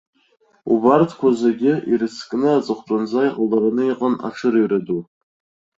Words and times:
Убарҭқәа 0.73 1.29
зегьы 1.41 1.73
ирыцкны 1.91 2.49
аҵыхәтәанӡа 2.57 3.21
иҟалараны 3.29 3.83
иҟан 3.91 4.13
аҽырыҩра 4.27 4.79
ду. 4.85 5.01